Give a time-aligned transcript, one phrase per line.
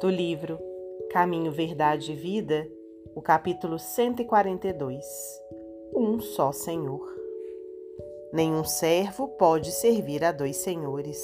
[0.00, 0.60] do livro
[1.10, 2.70] Caminho, Verdade e Vida,
[3.16, 5.04] o capítulo 142
[5.92, 7.04] Um só Senhor.
[8.32, 11.18] Nenhum servo pode servir a dois senhores.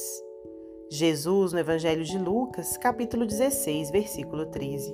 [0.91, 4.93] Jesus, no Evangelho de Lucas, capítulo 16, versículo 13.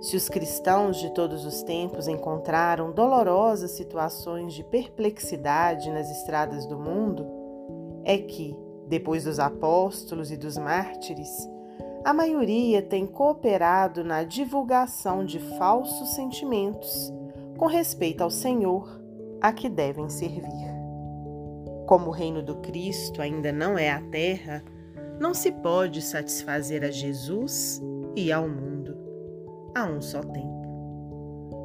[0.00, 6.76] Se os cristãos de todos os tempos encontraram dolorosas situações de perplexidade nas estradas do
[6.76, 7.24] mundo,
[8.04, 8.56] é que,
[8.88, 11.30] depois dos apóstolos e dos mártires,
[12.04, 17.12] a maioria tem cooperado na divulgação de falsos sentimentos
[17.56, 19.00] com respeito ao Senhor
[19.40, 20.72] a que devem servir.
[21.86, 24.64] Como o reino do Cristo ainda não é a terra,
[25.20, 27.80] não se pode satisfazer a Jesus
[28.16, 28.96] e ao mundo
[29.74, 30.62] a um só tempo.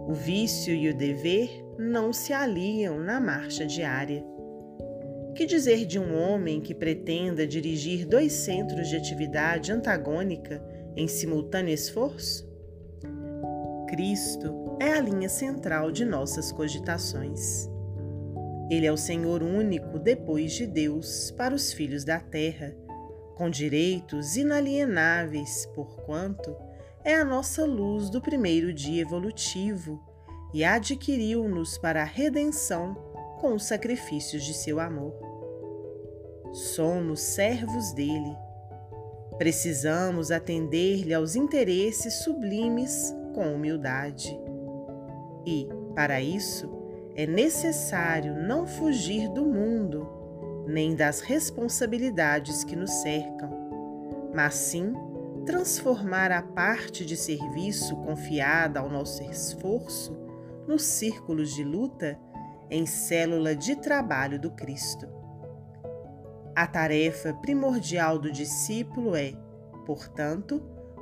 [0.07, 4.23] O vício e o dever não se aliam na marcha diária
[5.37, 11.71] que dizer de um homem que pretenda dirigir dois centros de atividade antagônica em simultâneo
[11.71, 12.49] esforço?
[13.87, 17.69] Cristo é a linha central de nossas cogitações.
[18.67, 22.75] Ele é o Senhor único depois de Deus para os filhos da terra,
[23.35, 26.55] com direitos inalienáveis, porquanto
[27.03, 30.03] é a nossa luz do primeiro dia evolutivo
[30.51, 33.06] e adquiriu-nos para a redenção
[33.39, 35.13] com os sacrifícios de seu amor.
[36.51, 38.35] Somos servos dele.
[39.37, 44.37] Precisamos atender-lhe aos interesses sublimes com humildade.
[45.45, 46.69] E, para isso,
[47.15, 50.07] é necessário não fugir do mundo,
[50.67, 53.49] nem das responsabilidades que nos cercam,
[54.33, 54.93] mas sim
[55.45, 60.15] transformar a parte de serviço confiada ao nosso esforço
[60.67, 62.19] nos círculos de luta
[62.69, 65.07] em célula de trabalho do Cristo.
[66.55, 69.33] A tarefa primordial do discípulo é,
[69.85, 70.59] portanto,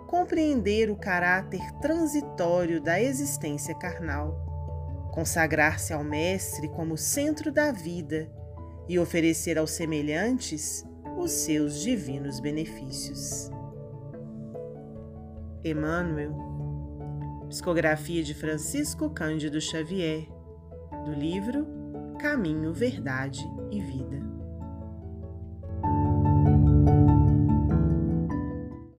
[0.08, 8.30] compreender o caráter transitório da existência carnal, consagrar-se ao Mestre como centro da vida
[8.88, 10.86] e oferecer aos semelhantes
[11.18, 13.50] os seus divinos benefícios.
[15.64, 16.36] Emmanuel,
[17.50, 20.28] psicografia de Francisco Cândido Xavier,
[21.06, 21.68] do livro
[22.20, 23.40] Caminho, Verdade
[23.72, 24.25] e Vida.